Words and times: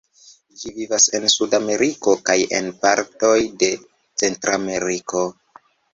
Ĝi 0.61 0.71
vivas 0.77 1.03
en 1.17 1.27
Sudameriko, 1.33 2.15
kaj 2.29 2.37
en 2.61 2.71
partoj 2.87 3.37
de 3.65 3.69
Centrameriko. 4.23 5.23